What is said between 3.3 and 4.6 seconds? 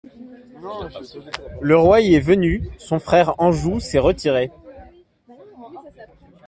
Anjou s'est retiré.